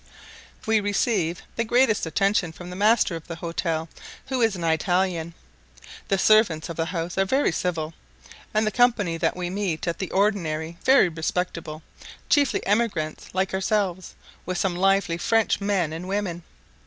[0.65, 3.87] We receive the greatest attention from the master of the hotel,
[4.29, 5.35] who is an Italian.
[6.07, 7.93] The servants of the house are very civil,
[8.51, 11.83] and the company that we meet at the ordinary very respectable,
[12.29, 16.41] chiefly emigrants like ourselves, with some lively French men and women.